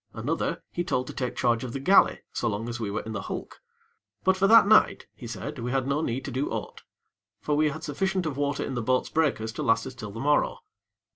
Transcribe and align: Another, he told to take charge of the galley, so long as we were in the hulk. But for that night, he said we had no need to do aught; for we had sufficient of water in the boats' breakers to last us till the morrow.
Another, 0.13 0.63
he 0.71 0.83
told 0.83 1.05
to 1.05 1.13
take 1.13 1.35
charge 1.35 1.63
of 1.63 1.73
the 1.73 1.79
galley, 1.79 2.21
so 2.33 2.47
long 2.49 2.67
as 2.67 2.79
we 2.79 2.89
were 2.89 3.01
in 3.03 3.11
the 3.11 3.21
hulk. 3.21 3.61
But 4.23 4.35
for 4.35 4.47
that 4.47 4.65
night, 4.65 5.05
he 5.13 5.27
said 5.27 5.59
we 5.59 5.69
had 5.69 5.85
no 5.87 6.01
need 6.01 6.25
to 6.25 6.31
do 6.31 6.49
aught; 6.49 6.81
for 7.39 7.55
we 7.55 7.69
had 7.69 7.83
sufficient 7.83 8.25
of 8.25 8.35
water 8.35 8.65
in 8.65 8.73
the 8.73 8.81
boats' 8.81 9.09
breakers 9.11 9.51
to 9.51 9.61
last 9.61 9.85
us 9.85 9.93
till 9.93 10.09
the 10.09 10.19
morrow. 10.19 10.57